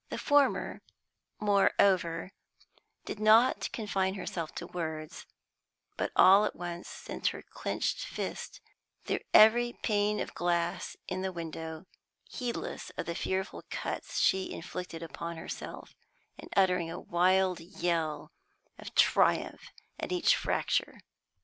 [0.09, 0.81] The former,
[1.39, 2.31] moreover,
[3.05, 5.27] did not confine herself to words,
[5.95, 8.61] but all at once sent her clenched fist
[9.05, 11.85] through every pain of glass in the window,
[12.23, 15.93] heedless of the fearful cuts she inflicted upon herself,
[16.35, 18.31] and uttering a wild yell
[18.79, 20.99] of triumph at each fracture.